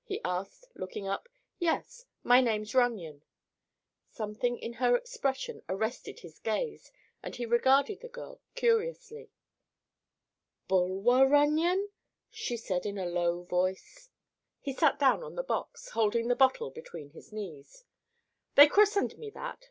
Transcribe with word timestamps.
he 0.03 0.19
asked, 0.25 0.65
looking 0.73 1.07
up. 1.07 1.29
"Yes; 1.59 2.05
my 2.23 2.41
name's 2.41 2.73
Runyon." 2.73 3.21
Something 4.09 4.57
in 4.57 4.73
her 4.73 4.97
expression 4.97 5.61
arrested 5.69 6.21
his 6.21 6.39
gaze 6.39 6.91
and 7.21 7.35
he 7.35 7.45
regarded 7.45 8.01
the 8.01 8.07
girl 8.07 8.41
curiously. 8.55 9.29
"Bulwer 10.67 11.27
Runyon?" 11.27 11.91
she 12.31 12.57
said 12.57 12.87
in 12.87 12.97
a 12.97 13.05
low 13.05 13.43
voice. 13.43 14.09
He 14.59 14.73
sat 14.73 14.97
down 14.97 15.21
on 15.21 15.35
the 15.35 15.43
box, 15.43 15.89
holding 15.89 16.29
the 16.29 16.35
bottle 16.35 16.71
between 16.71 17.11
his 17.11 17.31
knees. 17.31 17.85
"They 18.55 18.65
christened 18.67 19.19
me 19.19 19.29
that. 19.29 19.59